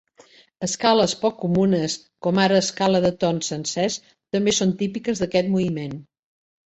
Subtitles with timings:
[0.67, 1.97] Escales poc comunes,
[2.27, 3.99] com ara l'escala de tons sencers
[4.37, 5.95] també són típiques d'aquest moviment.